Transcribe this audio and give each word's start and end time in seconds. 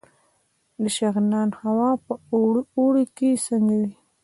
د 0.81 0.83
شغنان 0.97 1.49
هوا 1.61 1.91
په 2.05 2.13
اوړي 2.79 3.05
کې 3.17 3.29
څنګه 3.45 3.75
وي؟ 3.81 3.91